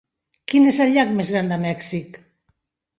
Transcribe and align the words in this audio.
Quin 0.53 0.65
és 0.71 0.79
el 0.87 0.95
llac 0.97 1.13
més 1.21 1.31
gran 1.37 1.55
de 1.55 1.63
Mèxic? 1.69 2.23